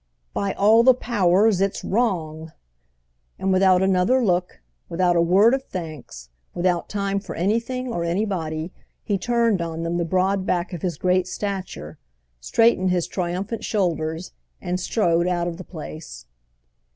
[0.33, 2.53] "By all the powers—it's wrong!"
[3.37, 8.71] And without another look, without a word of thanks, without time for anything or anybody,
[9.03, 11.99] he turned on them the broad back of his great stature,
[12.39, 16.25] straightened his triumphant shoulders, and strode out of the place.